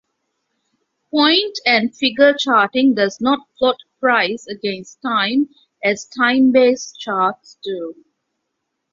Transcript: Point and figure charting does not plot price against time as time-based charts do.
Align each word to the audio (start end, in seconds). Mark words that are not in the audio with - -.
Point 1.11 1.59
and 1.63 1.95
figure 1.95 2.33
charting 2.33 2.95
does 2.95 3.21
not 3.21 3.37
plot 3.59 3.75
price 3.99 4.47
against 4.47 4.99
time 5.03 5.49
as 5.83 6.05
time-based 6.07 6.99
charts 6.99 7.59
do. 7.63 8.03